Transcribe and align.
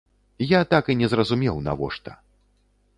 Я 0.51 0.61
так 0.71 0.89
і 0.95 0.97
не 1.03 1.11
зразумеў, 1.13 1.63
навошта. 1.69 2.11